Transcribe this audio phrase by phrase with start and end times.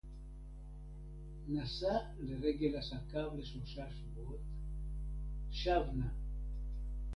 [1.47, 4.39] נסע לרגל עסקיו לשלושה שבועות.
[5.51, 6.05] שב נא.